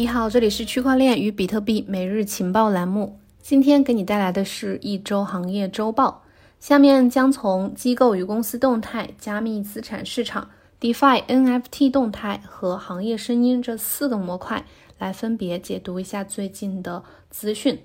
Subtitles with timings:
[0.00, 3.18] 你好，这里是区块链与比特币每日情报栏目。
[3.42, 6.22] 今天给你带来的是一周行业周报。
[6.58, 10.48] 下面将从机构与公司动态、加密资产市场、
[10.80, 14.64] DeFi、NFT 动态和行业声音这四个模块
[14.98, 17.80] 来分别解读一下最近的资讯。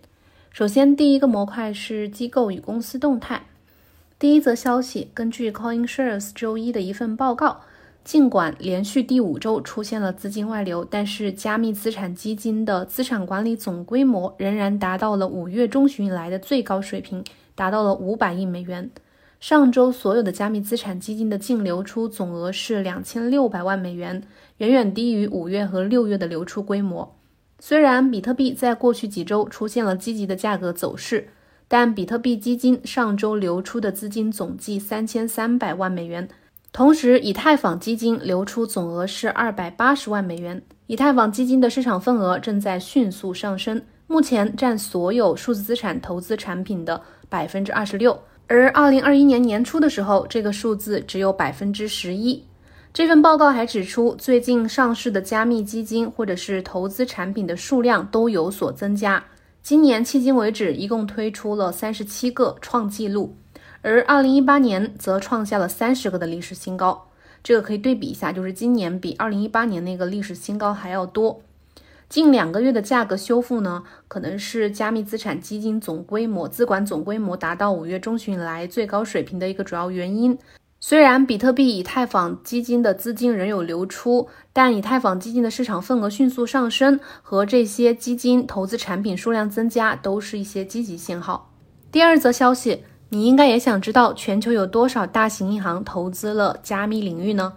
[0.53, 3.47] 首先，第一个模块是机构与公司动态。
[4.17, 7.63] 第一则消息，根据 CoinShares 周一的一份报告。
[8.05, 17.23] 尽管连续第五周出现了资金外流，但是加密资产基金的资产管理总规模仍然达到了五月中旬以来的最高水平，
[17.55, 18.91] 达到了五百亿美元。
[19.39, 24.21] 上周所有的加密资产基金的净流出总额是两千六百万美元，
[24.57, 27.15] 远远低于五月和六月的流出规模。
[27.59, 31.29] 虽然比特币在过去几周出现了积极的价格走势，
[31.67, 36.29] 但比特币基金上周流出的资金总计三千三百万美元。
[36.75, 40.61] 同时，以太坊基金流出总额是二百八十万美元。
[40.87, 48.19] 以太坊基金的市场份额正在迅速上升，目前占所有数字资产投资产品的百分之二十六。
[48.47, 52.43] 而二零二一年年初的时候，这个数字只有百分之十一。
[52.93, 59.23] 这份报告还指出，最近上市的加密基金或者是投资产品的数量都有所增加。
[59.63, 63.33] 今年迄今为止，一共推出了三十七个，创纪录。
[63.87, 67.05] 而二零一八年则创下了三十个的历史新高，
[67.43, 71.39] 这个可以对比一下，就是今年比二零一八年那个历史新高还要多。
[72.09, 80.35] 近两个月的价格修复呢，可能是加密资产基金总规模、资管总规模达到五月中旬以来最高水平的一个主要原因。
[80.79, 91.51] 虽然比特币、以太坊基金的资金仍有流出，但以太坊基金的市场份额迅速上升和这些基金投资产品数量增加，都是一些积极信号。
[91.91, 92.81] 第二则消息。
[93.09, 97.53] 你应该也想知道全球有多少大型银行投资了加密领域呢？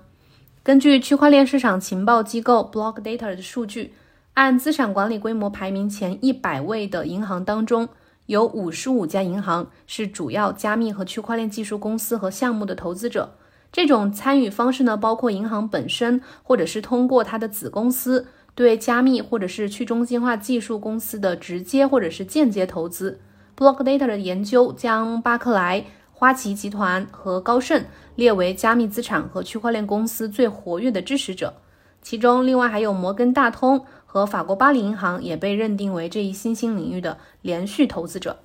[0.63, 3.95] 根据区块链市场情报机构 Block Data 的数据，
[4.35, 7.89] 按资产管理规模排名前一百位的银行当中，
[8.27, 13.35] 有五十五家银行是主要加密和区块链技术公司和项目的投资者。
[13.73, 23.21] 这种参与方式呢，包括银行本身，或者是通过它的子公司对加密或者是去中心化技术公司的直接或者是间接投资。
[23.59, 31.53] Block Data 的研究将巴克莱、花旗集团和高盛列为加密资产和区块链公司最活跃的支持者，
[32.01, 38.39] 其中另外还有摩根大通和法国巴黎银行也被认定为这一新兴领域的连续投资者。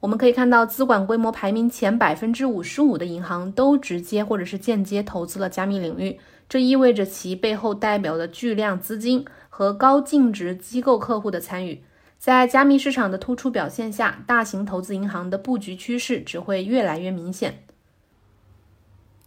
[0.00, 6.18] 我们可以看到，资管规模排名前百分之五十五的银行都直接或者是间接投资了加密领域，
[6.48, 11.84] 这意味着其背后代表的巨量资金和高净值机构客户的参与。
[12.24, 17.58] 在加密市场的突出表现下，大型投资银行的布局趋势只会越来越明显。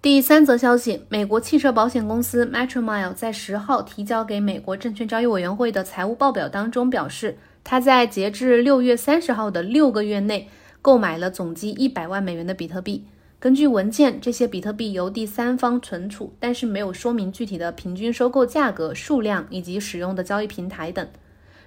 [0.02, 10.50] 第三则消息，美国汽车保险公司 Metromile 在十号提交给美国证券交易委员会的财务报表当中表示，他在截至六月三十号的六个月内
[10.82, 13.06] 购买了总计一百万美元的比特币。
[13.38, 21.08] 根据文件，这些比特币由第三方存储，但是没有说明具体的平均收购价格、数量以及使用的交易平台等。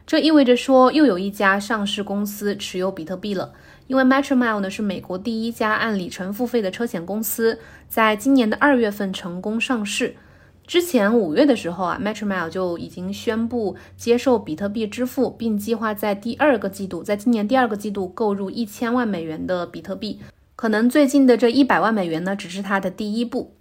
[0.06, 3.52] 这意味着说，又有一家上市公司持有比特币了。
[3.86, 10.14] 因为 Metromile 呢是美国第一家按里程付费的车险公司，在今年的二月份成功上市。
[10.66, 20.20] 之前五月的时候啊，Metromile 就已经宣布接受比特币支付，并计划在第二个季度，在今年第二个季度购入一千万美元的比特币。
[20.54, 23.54] 可能最近的这一百万美元呢，只是它的第一步。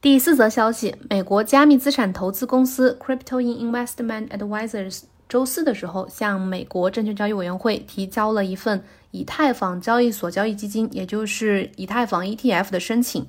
[0.00, 5.02] 第四则消息，美国加密资产投资公司 Crypto Investment Advisors。
[5.30, 8.82] 周四的时候，向美国证券交易委员会提交了一份
[9.12, 13.24] 以太坊交易所交易基金，也就是以太坊 ETF 的申请。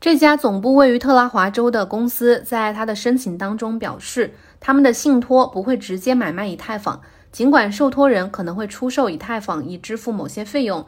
[0.00, 6.98] 这家总部位于特拉华州的公司在他的申请当中表示，他们的信托不会直接买卖以太坊，
[7.30, 10.82] 尽管受托人可能会出售以太坊以支付某些费用。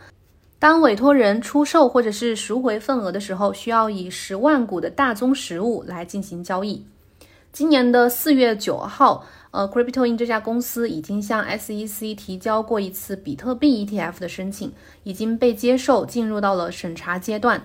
[0.59, 6.87] 当委托人出售或者是赎回份额的时候，需要以十万股的大宗实物来进行交易。
[7.53, 9.27] 今年的四月九号。
[9.55, 14.73] 呃，CryptoIn 这家公司已经向 SEC 提交过一次比特币 ETF 的申请，
[15.05, 17.63] 已经被接受，进入到了审查阶段。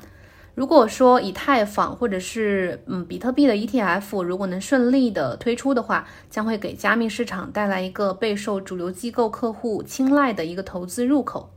[0.54, 11.52] 如果说以太坊或者是嗯比特币的 ETF 如果能顺利的推出的话，将会给加密市场带来一个备受主流机构客户青睐的一个投资入口。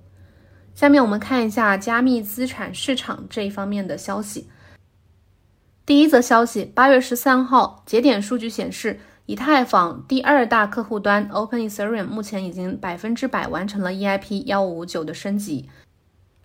[0.74, 4.48] 下面我们看一下加密资产市场这一方面的消息。
[5.84, 8.98] 第一则消息，八月十三号节点数据显示。
[9.26, 15.68] 以太坊第二大客户端 Open Ethereum 目前已经百分之百完成了 EIP 幺五九的升级。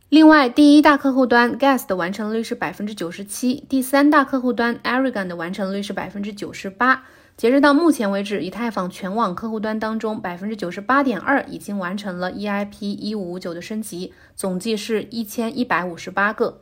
[0.09, 7.03] 另外，第一大客户端 Gas 的完成率是百分之九十七，第三大客户端 Aragon 的完成率是百分之九十八。
[7.35, 16.61] 截止到目前为止，以太坊全网客户端当中，百分之九十八点二已经完成了 EIP 一五五九的升级，总计是一千一百五十八个。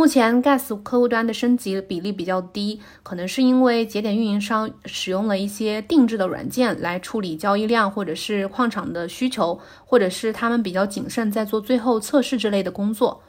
[0.00, 13.22] 目前 Gas 客户端的升级比例比较低，可能是因为节点运营商使用了一些定制的软件来处理交易量，或者是矿场的需求，或者是他们比较谨慎，在做最后测试之类的工作。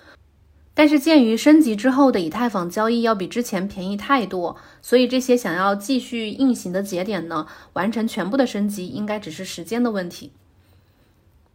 [0.73, 10.31] 但是鉴于升级之后的以太坊交易要比之前便宜太多，所以这些想要继续运行的节点呢，完成全部的升级应该只是时间的问题。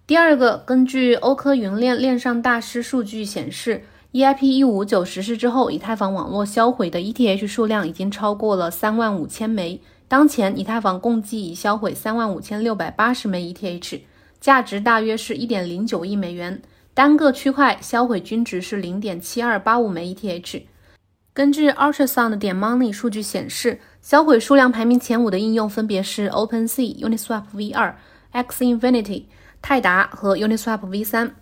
[0.06, 3.82] 第二个，根据欧科云链链上大师数据显示
[4.16, 9.78] ，EIP 一五九实施之后，以太坊网络销毁的 ETH 数量已经超过了三万五千枚。
[10.08, 14.00] 当前，以太坊共计已销毁三万五千六百八十枚 ETH，
[14.40, 16.62] 价值大约是一点零九亿美元。
[16.94, 20.62] 单个区块销毁均值是零点七二八五枚 ETH。
[21.34, 27.92] 根据 Ultrasound 点 Money 数据显示，销毁数量排名前五的应用分别是 OpenSea、Uniswap V2、
[28.30, 29.24] X Infinity、
[29.60, 31.32] 泰达和 Uniswap V3。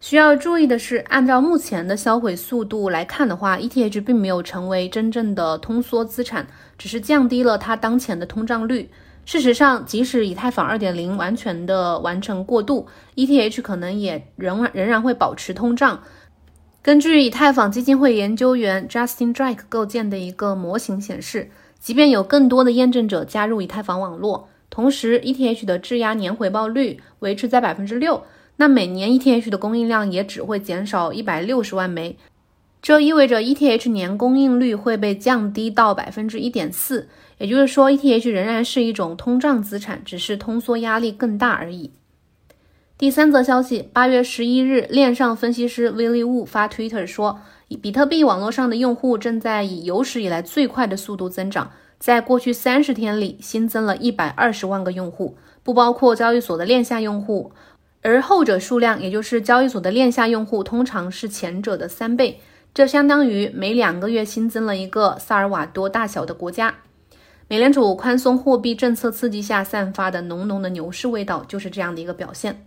[0.00, 6.46] 需要注意的是，按照目前的销毁速度来看的话，ETH 并没有成为真正的通缩资产，
[6.78, 8.88] 只是降低了它当前的通胀率。
[9.24, 12.86] 事实上，即使以太坊2.0完全的完成过渡
[13.16, 16.00] ，ETH 可能也仍仍然会保持通胀。
[16.80, 21.50] 根据以太坊基金会研究员 Justin Drake 构建的一个模型显示，
[21.80, 28.22] 即便有更多的验证者加入以太坊网络，同时 ETH 的质押年回报率维持在百分之六，
[28.58, 32.16] 那每年 ETH 的供应量也只会减少一百六十万枚。
[32.80, 37.08] 这意味着 ETH 年供应率会被降低到百分之一点四，
[37.38, 41.90] 也就是说，ETH 仍然是一种通胀资产，只是通缩压力更大而已。
[42.96, 47.40] 第三则消息，八月十一日，链上分析师 Willi Wu 发 Twitter 说，
[47.80, 57.52] 比特币网络上的用户正在以有史以来最快的速度增长，在过去三十天里新增了一百二十万个用户，不包括交易所的链下用户，
[58.00, 62.40] 而后者数量，也就是交易所的链下用户，通常是前者的三倍。
[62.72, 66.76] 这相当于每两个月新增了一个萨尔瓦多大小的国家。
[67.48, 72.62] 美联储宽松货币政策刺激下散发的浓浓的牛市味道，就是这样的一个表现。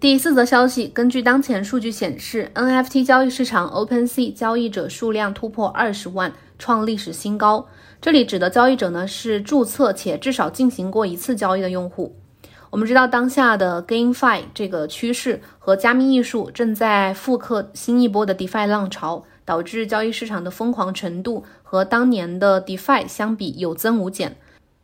[0.00, 7.66] 第四则消息，根据当前数据显示，NFT 交易市场 OpenSea 交易者数量突破二十万，创历史新高。
[8.02, 12.16] 这里指的交易者呢，是注册且至少进行过一次交易的用户。
[12.74, 24.36] 我们知道，当下的 GameFi 这个趋势和加密艺术正在复刻新一波的 DeFi 浪潮，导致交易市场的疯狂程度和当年的 DeFi 相比有增无减。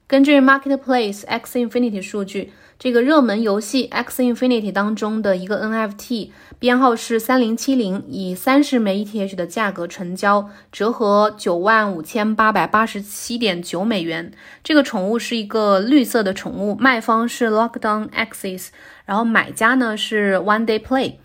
[0.06, 2.52] 根据 Marketplace X Infinity 数据。
[2.80, 14.32] 这个热门游戏 X Infinity 当中的一个 NFT 编号是三零七零，以三十枚 ETH 的价格成交，折合九万五千八百八十七点九美元。
[14.64, 18.68] 这个宠物是一个绿色的宠物，卖方是 Lockdown Axis，
[19.04, 21.16] 然后买家呢是 One Day Play。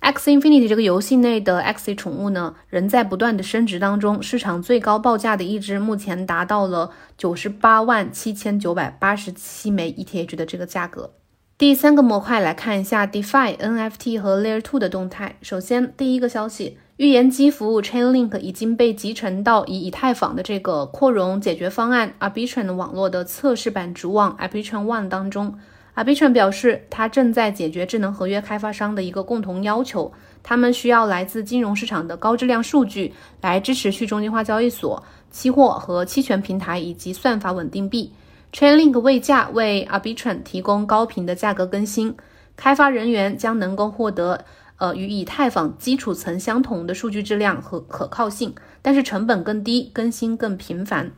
[0.00, 4.22] X Infinity 这个游戏内的 X 宠物呢，仍在不断的升值当中。
[4.22, 11.12] 市场最高报价的一只，目前达到了九十八万七千九百八十七枚 ETH 的这个价格。
[11.58, 15.36] 第三个模块来看一下 DeFi NFT 和 Layer Two 的动态。
[15.42, 25.58] 首先，第一个消息，预言机服务 Chainlink 已经被集成到以以太坊的这个扩容解决方案 Arbitrum 网络的测试版主网 Arbitrum One 当中。
[26.00, 30.10] Arbitrum 表示，它正在解决智能合约开发商的一个共同要求，
[30.42, 38.10] 他们需要来自金融市场的高质量数据来支持去中心化交易所、期货和期权平台以及算法稳定币。
[38.50, 42.16] Chainlink 未价为 Arbitrum 提供高频的价格更新，
[42.56, 44.42] 开发人员将能够获得
[44.78, 51.12] 呃与以太坊基础层相同的数据质量和可靠性，但是成本更低，更新更频繁。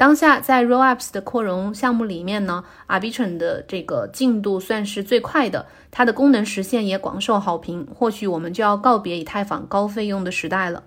[0.00, 7.86] 当下在 Rollups 的扩容项目里面呢，Arbitrum 的这个进度算是最快的，它的功能实现也广受好评。
[7.94, 10.84] 或许我们就要告别以太坊高费用的时代了。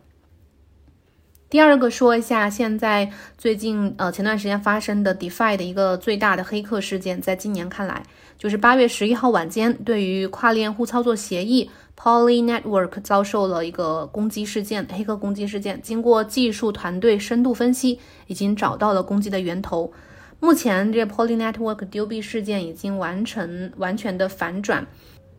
[1.47, 8.01] 第二个说一下，现在最近呃前段时间发生的 DeFi 的一个最大的黑客事件，在今年看来，
[8.39, 11.69] 就是八月十一号晚间，对于跨链互操作协议。
[11.95, 15.81] Poly Network 遭受了一个攻击事件，黑客攻击事件。
[15.81, 19.91] 经过技术团队深度分析，已经找到了攻击的源头。
[20.39, 24.85] 目前，这 Poly Network 丢币事件已经完成完全的反转。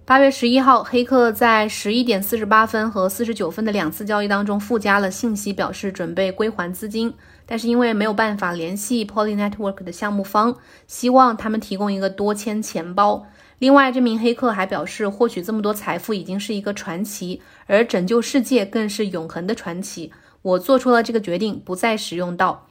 [0.06, 7.12] 八月十一号，黑客在十一点四十八分和四十九分的两次交易当中附加了信息，表示准备归还资金，
[7.46, 10.56] 但是因为没有办法联系 Poly Network 的项目方，
[10.86, 13.26] 希望他们提供一个多签钱包。
[13.58, 20.12] 另外，这名黑客还表示，获取这么多财富已经是一个传奇，而拯救世界更是永恒的传奇。
[20.42, 22.66] 我做出了这个决定，不再使用到。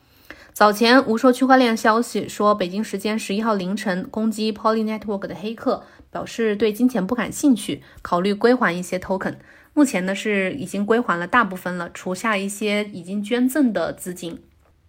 [0.51, 9.37] 早前无数区块链消息说，北京时间十一号凌晨攻击 Poly Network 的黑客表示对金钱不感兴趣，考虑归还一些 token。
[9.73, 14.43] 目前呢是已经归还了大部分了，除下一些已经捐赠的资金。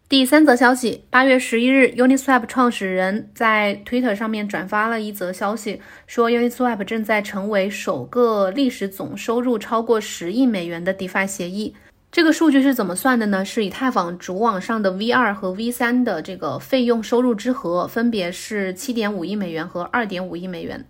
[0.06, 11.74] 第三则消息，八月十一日，Uniswap 创始人在 Twitter 上面转发了一则消息，说 Uniswap 正在成为首个历史总收入超过十亿美元的 DeFi 协议。
[12.12, 13.42] 这个数据是怎么算的呢？
[13.42, 20.84] 是以太坊主网上的 V 二和 V 三的这个费用收入之和，分别是七点五亿美元和二点五亿美元。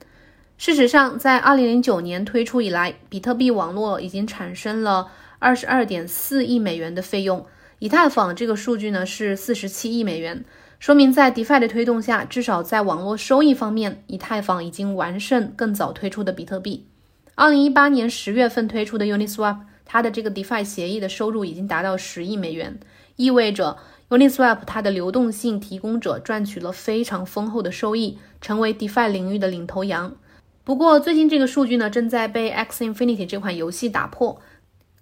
[0.59, 7.47] 事实上，在二零零九年推出以来，比特币网络已经产生了二十二点四亿美元的费用。
[7.78, 10.45] 以太坊这个数据呢是四十七亿美元，
[10.78, 16.87] 说明在 DeFi 的推动下，至少在网络收益方面，以太坊已经完胜更早推出的比特币。
[17.35, 19.59] 二零一八年十月份推出的 Uniswap。
[19.87, 22.81] 它的这个 DeFi 协议的收入已经达到十亿美元，
[23.16, 23.76] 意味着
[24.09, 30.16] Uniswap 它的流动性提供者赚取了非常丰厚的收益，成为 DeFi 领域的领头羊。
[30.64, 34.40] 不过，最近这个数据呢，正在被 X Infinity 这款游戏打破。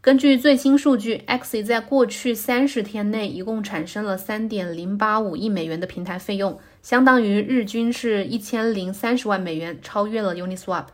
[0.02, 10.87] 根据最新数据，X 在过去三十天内一共产生了三点零八五亿美元的平台费用，相当于日均是一千零三十万美元，超越了 Uniswap。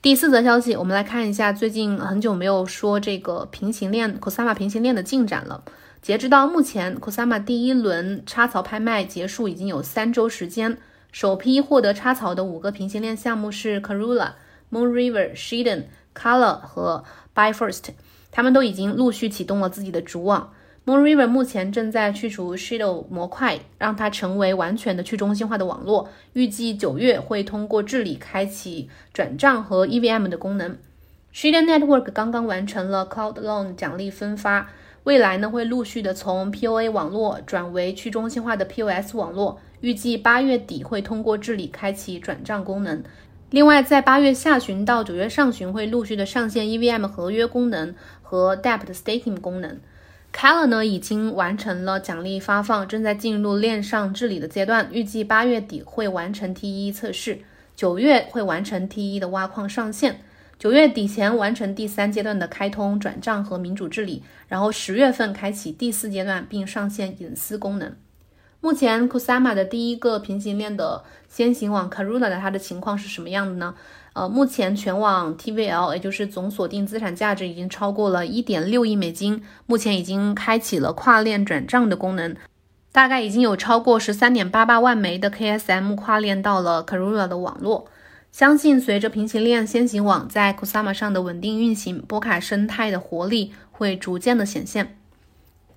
[0.00, 5.64] 第四则消息，我们来看一下最近很久没有说这个平行链 c o s a m a 平行链的进展了。
[6.00, 10.78] 截止到目前 c o s a m a 第一轮插槽拍卖结束已经有三周时间。
[11.10, 14.34] 首批获得插槽的五个平行链项目是 Carula、
[14.70, 17.02] Moonriver、Shiden、Color 和
[17.34, 17.86] Byfirst
[18.30, 20.52] 他们都已经陆续启动了自己的主网。
[20.86, 26.08] Moonriver 目前正在去除 Shadow 模块，让它成为完全的去中心化的网络。
[26.32, 30.78] 预计九月会通过治理开启转账和 EVM 的功能。
[31.34, 34.70] Shadow Network 刚刚完成了 Cloud Loan 奖励分发，
[35.04, 39.60] 未来呢会陆续的从 POA 网络转为去中心化的 POS 网络。
[39.82, 43.02] 预计八月底会通过治理开启转账功能。
[43.50, 47.92] 另外，在八月下旬到九月上旬会陆续的上线 EVM 合约功能
[48.22, 49.80] 和 Debt Staking 功能。
[50.32, 57.40] c a l r 呢已经完成了奖励发放，正在进入链上治理的阶段，预计八月底会完成 T1 测试，
[57.74, 60.20] 九月会完成 T1 的挖矿上线，
[60.56, 67.96] 九月底前完成第三阶段的开通转账和民主治理，然后十月份开启第四阶段并上线隐私功能。
[68.62, 73.74] 目前 Kusama 的第一个平行链的先行网 Karuna 的它的情况是什么样的呢？
[74.12, 79.42] 呃，目前全网 TVL，也就是总锁定资产价值已经超过了一点六亿美金。
[79.64, 82.36] 目前已经开启了跨链转账的功能，
[82.92, 87.86] 大概已经有超过十三点八八万枚的 KSM 跨链到了 Karuna 的网络。
[88.30, 94.99] 相信随着平行链先行网在 Kusama 上的稳定运行，波卡生态的活力会逐渐的显现。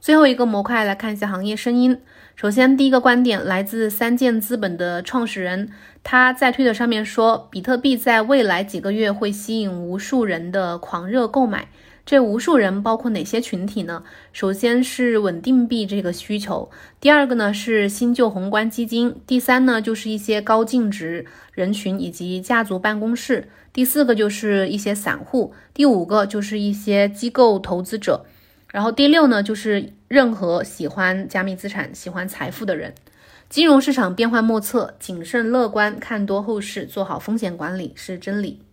[0.04, 1.98] 最后一个模块来看一下行业声音。
[2.36, 5.70] 首先，第一个观点来自三箭资本的创始人，
[6.04, 11.70] 他在推特上面说，比特币在未来几个月会吸引无数人的狂热购买。
[12.06, 14.04] 这无数人包括哪些群体呢？
[14.34, 16.70] 首先是稳定币这个需求，
[17.00, 28.26] 第二个呢是新旧宏观基金，第三呢就是一些高净值人群以及家族办公室，第四个就是一些散户，第五个就是一些机构投资者。
[28.74, 32.96] 然后第六呢，就是任何喜欢加密资产、喜欢财富的人。
[33.48, 38.64] 金融市场变幻莫测，谨慎乐观看多后市，做好风险管理是真理。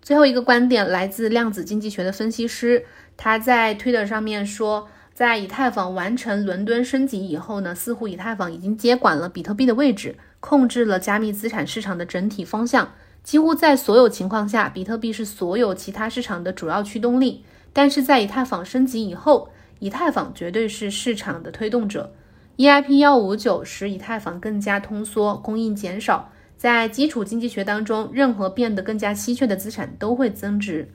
[0.00, 2.86] 最后一个观点来自量子经济学的分析师，
[3.18, 12.94] 他在 Twitter 上面说，在以太坊完成伦敦升级以后呢，似乎以太坊已经接管了比特币的位置，控制了加密资产市场的整体方向。
[13.22, 17.44] 几乎在所有情况下，比特币是所有其他市场的主要驱动力。
[17.72, 22.12] 但是在以太坊升级以后，以太坊绝对是市场的推动者。
[22.56, 26.30] EIP 幺五九使以太坊更加通缩，供应减少。
[26.56, 30.90] 在基础经济学当中，任何变得更加稀缺的资产都会增值。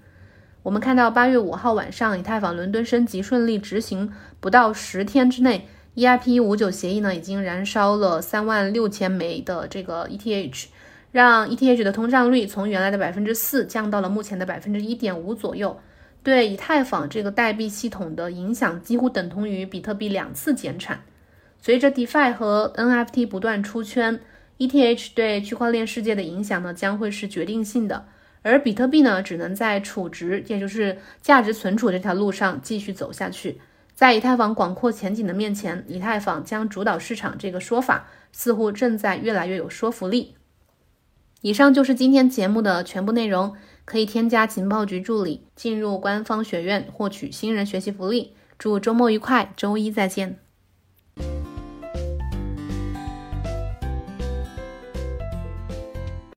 [0.62, 10.66] 我们看到八月五号晚上，以太坊伦敦升级顺利执行，不到十天之内，EIP 五九协议呢已经燃烧了三万六千枚的这个 ETH，
[11.12, 15.80] 让 ETH 的通胀率从原来的百分之四降到了目前的百分之一点五左右。
[16.26, 21.00] 对以太坊这个代币系统的影响几乎等同于比特币两次减产。
[21.62, 24.20] 随着 DeFi 和 NFT 不断出圈
[24.58, 28.08] ，ETH 对区块链世界的影响呢将会是决定性的。
[28.42, 33.62] 而比特币呢只能在储值，也就是价值存储这条路上继续走下去。
[33.94, 40.34] 在以太坊广阔前景的面前，以太坊将主导市场这个说法似乎正在越来越有说服力。
[41.42, 43.56] 以上就是今天节目的全部内容。
[43.86, 48.34] 可以添加情报局助理，进入官方学院获取新人学习福利。
[48.58, 50.40] 祝周末愉快，周一再见。